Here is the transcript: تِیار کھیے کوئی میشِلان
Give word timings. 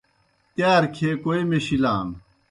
تِیار 0.53 0.83
کھیے 0.93 1.11
کوئی 1.23 1.41
میشِلان 1.49 2.07